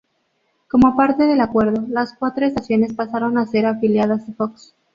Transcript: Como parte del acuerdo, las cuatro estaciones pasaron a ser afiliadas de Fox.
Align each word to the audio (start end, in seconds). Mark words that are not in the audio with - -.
Como 0.67 0.95
parte 0.97 1.27
del 1.27 1.41
acuerdo, 1.41 1.85
las 1.87 2.15
cuatro 2.15 2.43
estaciones 2.43 2.91
pasaron 2.91 3.37
a 3.37 3.45
ser 3.45 3.67
afiliadas 3.67 4.25
de 4.25 4.33
Fox. 4.33 4.73